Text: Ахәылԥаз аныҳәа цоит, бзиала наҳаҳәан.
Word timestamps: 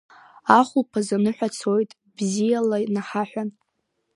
Ахәылԥаз 0.57 1.07
аныҳәа 1.15 1.49
цоит, 1.57 1.91
бзиала 2.15 2.77
наҳаҳәан. 2.93 3.49